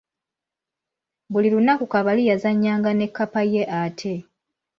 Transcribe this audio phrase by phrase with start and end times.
[1.31, 4.13] Buli lunaku Kabali yazannya nga ne kkapa ye ate.